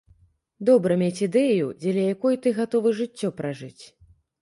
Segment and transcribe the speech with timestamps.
[0.69, 3.81] Добра мець ідэю, дзеля якой ты, гатовы жыццё пражыць.